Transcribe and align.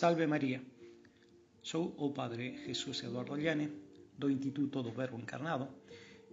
Salve 0.00 0.26
Maria, 0.26 0.62
sou 1.60 1.94
o 1.98 2.10
Padre 2.10 2.56
Jesus 2.64 3.02
Eduardo 3.02 3.36
Llane, 3.36 3.68
do 4.16 4.30
Instituto 4.30 4.82
do 4.82 4.92
Verbo 4.92 5.18
Encarnado, 5.18 5.68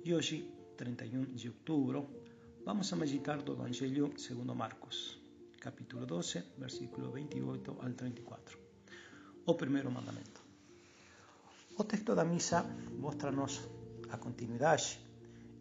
e 0.05 0.13
hoje, 0.13 0.49
31 0.77 1.35
de 1.35 1.49
outubro, 1.49 2.07
vamos 2.63 2.93
a 2.93 2.95
meditar 2.95 3.41
do 3.41 3.51
Evangelho 3.51 4.13
segundo 4.17 4.55
Marcos, 4.55 5.19
capítulo 5.59 6.05
12, 6.05 6.43
versículo 6.57 7.11
28 7.11 7.77
al 7.81 7.91
34. 7.91 8.57
O 9.45 9.53
primeiro 9.55 9.91
mandamento. 9.91 10.41
O 11.77 11.83
texto 11.83 12.15
da 12.15 12.23
missa 12.23 12.63
mostra-nos 12.97 13.67
a 14.09 14.17
continuidade 14.17 14.97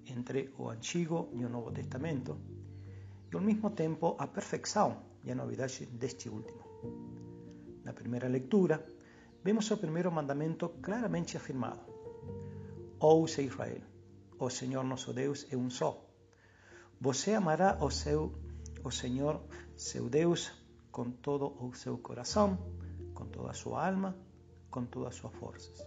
entre 0.07 0.55
o 0.59 0.71
Antigo 0.71 1.29
e 1.33 1.45
o 1.45 1.49
Novo 1.49 1.73
Testamento 1.73 2.39
e 3.33 3.35
ao 3.35 3.43
mesmo 3.43 3.69
tempo 3.71 4.15
a 4.17 4.29
perfeição 4.29 5.03
e 5.25 5.33
a 5.33 5.35
novidade 5.35 5.87
deste 5.87 6.29
último. 6.29 6.76
Primeira 7.97 8.29
leitura, 8.29 8.87
vemos 9.43 9.71
o 9.71 9.77
primeiro 9.77 10.13
mandamento 10.13 10.69
claramente 10.81 11.37
afirmado. 11.37 11.81
Ouça 13.01 13.43
Israel, 13.43 13.83
o 14.39 14.49
Senhor 14.51 14.85
nosso 14.85 15.13
Deus 15.13 15.47
é 15.51 15.57
um 15.57 15.71
só. 15.71 16.05
Você 17.01 17.33
amará 17.33 17.79
o, 17.81 17.91
seu, 17.91 18.33
o 18.85 18.91
Senhor, 18.91 19.43
seu 19.77 20.09
Deus, 20.11 20.53
com 20.93 21.11
todo 21.11 21.57
o 21.59 21.75
seu 21.75 21.97
coração, 21.99 22.59
com 23.15 23.27
toda 23.27 23.51
a 23.51 23.55
sua 23.55 23.89
alma, 23.89 24.15
com 24.71 24.85
todas 24.85 25.09
as 25.09 25.15
suas 25.17 25.35
forças. 25.35 25.87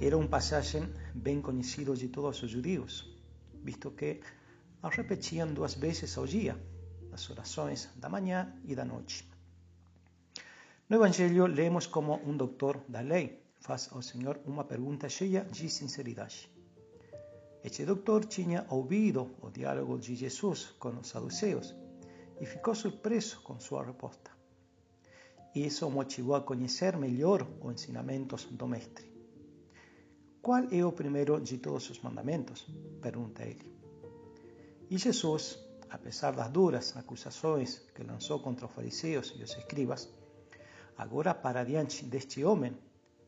Era 0.00 0.18
um 0.18 0.26
passagem 0.26 0.82
bem 1.14 1.40
conhecido 1.40 1.94
de 1.94 2.08
todos 2.08 2.42
os 2.42 2.50
judeus, 2.50 3.16
visto 3.62 3.90
que 3.92 4.20
a 4.82 4.88
repetiam 4.88 5.54
duas 5.54 5.74
vezes 5.74 6.18
ao 6.18 6.26
dia, 6.26 6.60
nas 7.08 7.30
orações 7.30 7.88
da 7.96 8.08
manhã 8.08 8.52
e 8.64 8.74
da 8.74 8.84
noite. 8.84 9.29
No 10.90 10.96
Evangelho, 10.96 11.46
lemos 11.46 11.86
como 11.86 12.20
um 12.28 12.36
doutor 12.36 12.82
da 12.88 13.00
lei 13.00 13.40
faz 13.60 13.88
ao 13.92 14.02
Senhor 14.02 14.40
uma 14.44 14.64
pergunta 14.64 15.08
cheia 15.08 15.44
de 15.44 15.70
sinceridade. 15.70 16.50
Este 17.62 17.84
doutor 17.84 18.24
tinha 18.24 18.66
ouvido 18.68 19.30
o 19.40 19.50
diálogo 19.50 20.00
de 20.00 20.16
Jesus 20.16 20.74
com 20.80 20.88
os 20.98 21.06
saduceus 21.06 21.76
e 22.40 22.44
ficou 22.44 22.74
surpreso 22.74 23.40
com 23.42 23.60
sua 23.60 23.84
resposta. 23.84 24.32
Isso 25.54 25.86
o 25.86 25.92
motivou 25.92 26.34
a 26.34 26.40
conhecer 26.40 26.96
melhor 26.96 27.46
os 27.60 27.72
ensinamentos 27.72 28.46
do 28.46 28.66
Mestre. 28.66 29.06
Qual 30.42 30.64
é 30.72 30.84
o 30.84 30.90
primeiro 30.90 31.40
de 31.40 31.58
todos 31.58 31.88
os 31.88 32.00
mandamentos? 32.00 32.66
pergunta 33.00 33.44
ele. 33.44 33.64
E 34.90 34.98
Jesus, 34.98 35.56
apesar 35.88 36.32
das 36.32 36.50
duras 36.50 36.96
acusações 36.96 37.78
que 37.94 38.02
lançou 38.02 38.40
contra 38.40 38.66
os 38.66 38.72
fariseus 38.72 39.32
e 39.38 39.44
os 39.44 39.56
escribas, 39.56 40.19
agora 40.96 41.34
para 41.34 41.64
diante 41.64 42.04
deste 42.04 42.44
homem 42.44 42.76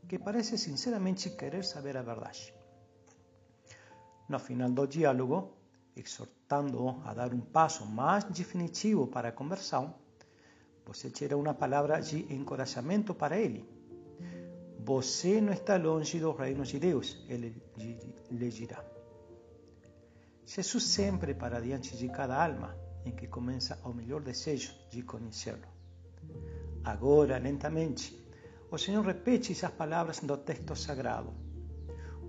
que 0.08 0.18
parece 0.18 0.58
sinceramente 0.58 1.30
querer 1.30 1.64
saber 1.64 1.96
a 1.96 2.02
verdade. 2.02 2.52
No 4.28 4.38
final 4.38 4.70
do 4.70 4.86
diálogo, 4.86 5.52
exortando-o 5.96 7.00
a 7.04 7.14
dar 7.14 7.32
um 7.32 7.40
passo 7.40 7.86
mais 7.86 8.24
definitivo 8.24 9.06
para 9.06 9.28
a 9.28 9.32
conversão, 9.32 9.94
você 10.84 11.10
tira 11.10 11.36
uma 11.36 11.54
palavra 11.54 12.00
de 12.00 12.32
encorajamento 12.32 13.14
para 13.14 13.38
ele. 13.38 13.68
Você 14.80 15.40
não 15.40 15.52
está 15.52 15.76
longe 15.76 16.18
do 16.18 16.32
reino 16.32 16.64
de 16.64 16.78
Deus, 16.78 17.24
ele 17.28 17.62
lhe 18.30 18.48
dirá. 18.48 18.84
Jesus 20.44 20.84
sempre 20.84 21.34
para 21.34 21.60
diante 21.60 21.96
de 21.96 22.08
cada 22.08 22.44
alma 22.44 22.76
em 23.04 23.12
que 23.12 23.28
começa 23.28 23.78
o 23.84 23.92
melhor 23.92 24.20
desejo 24.20 24.74
de 24.90 25.02
conhecê-lo. 25.02 25.71
Agora, 26.84 27.38
lentamente, 27.38 28.18
o 28.70 28.76
Senhor 28.76 29.04
repete 29.04 29.52
essas 29.52 29.70
palavras 29.70 30.18
do 30.20 30.36
texto 30.38 30.74
sagrado. 30.74 31.32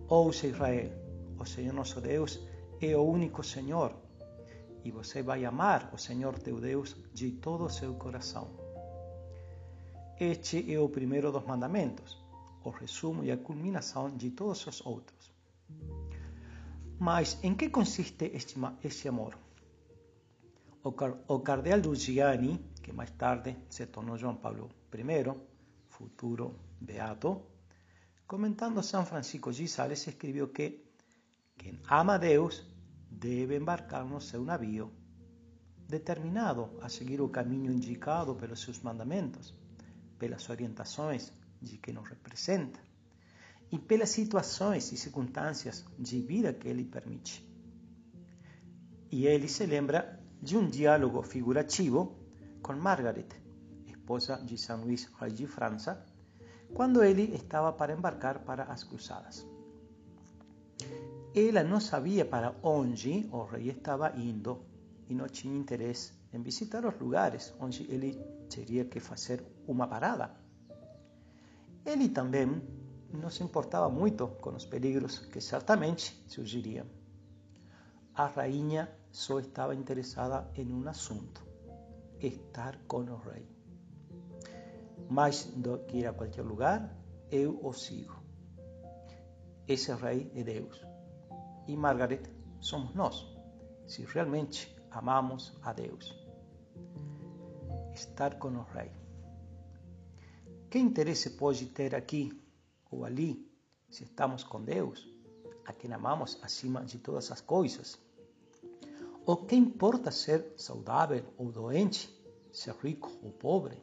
Ouça 0.07 0.45
Israel, 0.45 0.91
o 1.39 1.45
Senhor 1.45 1.73
nosso 1.73 1.99
Deus 1.99 2.39
é 2.79 2.95
o 2.95 3.01
único 3.01 3.43
Senhor, 3.43 3.95
e 4.83 4.91
você 4.91 5.23
vai 5.23 5.43
amar 5.43 5.89
o 5.91 5.97
Senhor 5.97 6.37
teu 6.37 6.59
Deus 6.59 6.95
de 7.13 7.31
todo 7.31 7.63
o 7.65 7.69
seu 7.69 7.95
coração. 7.95 8.47
Este 10.19 10.71
é 10.71 10.79
o 10.79 10.87
primeiro 10.87 11.31
dos 11.31 11.45
mandamentos, 11.45 12.23
o 12.63 12.69
resumo 12.69 13.23
e 13.23 13.31
a 13.31 13.37
culminação 13.37 14.15
de 14.15 14.29
todos 14.29 14.67
os 14.67 14.85
outros. 14.85 15.33
Mas 16.99 17.39
em 17.41 17.55
que 17.55 17.69
consiste 17.69 18.25
este, 18.35 18.55
este 18.83 19.07
amor? 19.07 19.35
O, 20.83 20.91
car 20.91 21.17
o 21.27 21.39
cardeal 21.39 21.81
Giuliani 21.95 22.72
que 22.83 22.91
mais 22.91 23.11
tarde 23.11 23.55
se 23.69 23.87
tornou 23.87 24.17
João 24.17 24.35
Paulo 24.35 24.69
I, 24.93 25.33
futuro 25.87 26.59
beato, 26.81 27.41
comentando 28.27 28.83
São 28.83 29.05
Francisco 29.05 29.51
de 29.53 29.67
Sales, 29.67 30.05
escreveu 30.05 30.49
que 30.49 30.83
quem 31.57 31.79
ama 31.89 32.15
a 32.15 32.17
Deus 32.17 32.61
deve 33.09 33.55
embarcar 33.55 34.05
no 34.05 34.19
seu 34.19 34.43
navio, 34.43 34.91
determinado 35.87 36.77
a 36.81 36.89
seguir 36.89 37.21
o 37.21 37.29
caminho 37.29 37.71
indicado 37.71 38.35
pelos 38.35 38.61
seus 38.61 38.81
mandamentos, 38.81 39.55
pelas 40.19 40.49
orientações 40.49 41.31
de 41.61 41.77
quem 41.77 41.93
nos 41.93 42.09
representa 42.09 42.79
e 43.71 43.79
pelas 43.79 44.09
situações 44.09 44.91
e 44.91 44.97
circunstâncias 44.97 45.85
de 45.97 46.19
vida 46.21 46.53
que 46.53 46.67
ele 46.67 46.83
permite. 46.83 47.47
E 49.09 49.25
ele 49.25 49.47
se 49.47 49.65
lembra 49.65 50.19
de 50.41 50.57
um 50.57 50.67
diálogo 50.67 51.23
figurativo 51.23 52.22
com 52.63 52.73
Margaret, 52.73 53.27
esposa 53.85 54.37
de 54.37 54.57
São 54.57 54.81
Luís, 54.81 55.11
rei 55.19 55.31
de 55.31 55.45
França, 55.45 56.01
quando 56.73 57.03
ele 57.03 57.35
estava 57.35 57.73
para 57.73 57.93
embarcar 57.93 58.39
para 58.39 58.63
as 58.63 58.85
cruzadas. 58.85 59.45
Ela 61.35 61.61
não 61.63 61.81
sabia 61.81 62.25
para 62.25 62.55
onde 62.63 63.27
o 63.31 63.43
rei 63.43 63.69
estava 63.69 64.13
indo 64.17 64.65
e 65.09 65.13
não 65.13 65.27
tinha 65.27 65.59
interesse 65.59 66.13
em 66.31 66.41
visitar 66.41 66.85
os 66.85 66.97
lugares 66.99 67.53
onde 67.59 67.83
ele 67.91 68.13
teria 68.49 68.85
que 68.85 68.99
fazer 68.99 69.43
uma 69.67 69.85
parada. 69.85 70.31
Ele 71.85 72.07
também 72.07 72.61
não 73.11 73.29
se 73.29 73.43
importava 73.43 73.89
muito 73.89 74.27
com 74.41 74.51
os 74.55 74.65
perigros 74.65 75.19
que 75.19 75.41
certamente 75.41 76.23
surgiriam. 76.27 76.85
A 78.15 78.25
rainha 78.25 78.89
só 79.11 79.39
estava 79.39 79.75
interessada 79.75 80.49
em 80.55 80.71
um 80.71 80.87
assunto: 80.87 81.52
estar 82.27 82.77
com 82.87 83.01
o 83.01 83.17
rei. 83.17 83.47
Mais 85.09 85.45
do 85.45 85.79
que 85.79 85.97
ir 85.97 86.07
a 86.07 86.13
qualquer 86.13 86.43
lugar, 86.43 86.95
eu 87.31 87.59
o 87.63 87.73
sigo. 87.73 88.21
Esse 89.67 89.93
rei 89.93 90.31
é 90.35 90.43
Deus. 90.43 90.81
E 91.67 91.75
Margaret 91.75 92.23
somos 92.59 92.93
nós, 92.93 93.25
se 93.87 94.03
realmente 94.05 94.75
amamos 94.91 95.57
a 95.61 95.73
Deus. 95.73 96.13
Estar 97.93 98.37
com 98.39 98.49
o 98.49 98.63
rei. 98.63 98.91
Que 100.69 100.79
interesse 100.79 101.31
pode 101.31 101.67
ter 101.67 101.93
aqui 101.95 102.31
ou 102.89 103.05
ali 103.05 103.51
se 103.89 104.03
estamos 104.03 104.43
com 104.43 104.63
Deus, 104.63 105.07
a 105.65 105.71
quem 105.71 105.93
amamos 105.93 106.39
acima 106.41 106.83
de 106.83 106.97
todas 106.97 107.31
as 107.31 107.41
coisas? 107.41 107.99
O 109.25 109.37
que 109.37 109.55
importa 109.55 110.11
ser 110.11 110.53
saudável 110.57 111.23
ou 111.37 111.49
doente, 111.49 112.13
ser 112.51 112.75
rico 112.83 113.09
ou 113.23 113.31
pobre? 113.31 113.81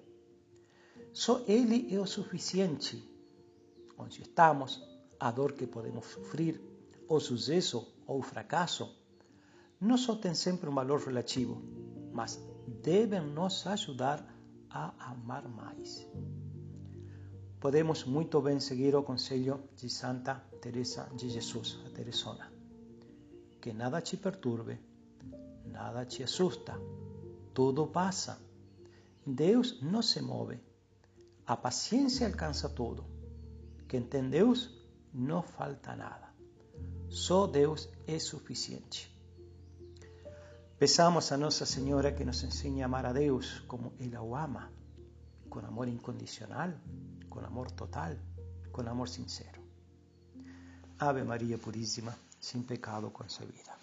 Só 1.15 1.43
Ele 1.49 1.95
é 1.95 1.99
o 1.99 2.05
suficiente. 2.05 3.03
Onde 3.97 4.21
estamos, 4.21 4.87
a 5.19 5.31
dor 5.31 5.55
que 5.55 5.67
podemos 5.67 6.05
sofrer, 6.05 6.61
o 7.09 7.19
sucesso 7.19 7.91
ou 8.07 8.19
o 8.19 8.23
fracasso, 8.23 8.95
não 9.81 9.97
só 9.97 10.15
tem 10.15 10.35
sempre 10.35 10.69
um 10.69 10.75
valor 10.75 11.01
relativo, 11.01 11.63
mas 12.13 12.39
devem 12.67 13.23
nos 13.23 13.67
ajudar 13.67 14.23
a 14.69 15.11
amar 15.11 15.49
mais. 15.49 16.07
Podemos 17.59 18.05
muito 18.05 18.43
bem 18.43 18.61
seguir 18.61 18.95
o 18.95 19.03
conselho 19.03 19.71
de 19.75 19.89
Santa 19.89 20.35
Teresa 20.61 21.11
de 21.17 21.31
Jesus, 21.31 21.79
a 21.87 21.91
Teresona. 21.91 22.53
Que 23.59 23.73
nada 23.73 24.03
te 24.03 24.19
perturbe 24.19 24.90
nada 25.71 26.05
te 26.05 26.23
assusta, 26.23 26.79
tudo 27.55 27.87
passa. 27.87 28.41
Deus 29.27 29.81
não 29.81 30.03
se 30.03 30.21
move. 30.21 30.59
A 31.47 31.57
paciência 31.57 32.27
alcança 32.27 32.69
tudo. 32.69 33.05
Quem 33.89 34.03
tem 34.03 34.29
Deus, 34.29 34.71
não 35.13 35.43
falta 35.43 35.97
nada. 35.97 36.29
Só 37.09 37.47
Deus 37.47 37.89
é 38.07 38.19
suficiente. 38.19 39.11
Peçamos 40.79 41.31
a 41.33 41.37
Nossa 41.37 41.67
Senhora 41.67 42.13
que 42.13 42.25
nos 42.25 42.43
ensine 42.43 42.83
a 42.83 42.87
amar 42.87 43.05
a 43.05 43.13
Deus 43.13 43.61
como 43.69 43.93
ela 44.01 44.23
o 44.23 44.35
ama, 44.35 44.73
com 45.49 45.59
amor 45.59 45.89
incondicional, 45.89 46.73
com 47.29 47.41
amor 47.41 47.71
total, 47.73 48.17
com 48.73 48.81
amor 48.83 49.09
sincero. 49.09 49.61
Ave 50.99 51.23
Maria 51.25 51.59
Puríssima, 51.59 52.17
sem 52.41 52.63
pecado 52.63 53.11
concebida. 53.11 53.80